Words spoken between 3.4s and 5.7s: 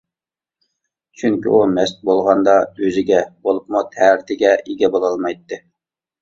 بولۇپمۇ تەرىتىگە ئىگە بولالمايتتى.